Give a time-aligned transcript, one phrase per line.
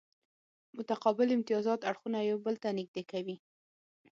[0.77, 3.35] متقابل امتیازات اړخونه یو بل ته نږدې کوي